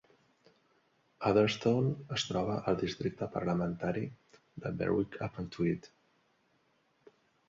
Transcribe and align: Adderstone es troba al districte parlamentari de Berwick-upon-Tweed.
Adderstone 1.31 1.91
es 2.15 2.23
troba 2.29 2.55
al 2.71 2.79
districte 2.83 3.27
parlamentari 3.35 4.05
de 4.63 4.71
Berwick-upon-Tweed. 4.79 5.87